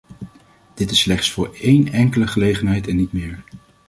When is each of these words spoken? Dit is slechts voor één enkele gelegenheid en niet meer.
Dit 0.73 0.91
is 0.91 0.99
slechts 0.99 1.31
voor 1.31 1.53
één 1.55 1.87
enkele 1.87 2.27
gelegenheid 2.27 2.87
en 2.87 2.95
niet 2.95 3.13
meer. 3.13 3.43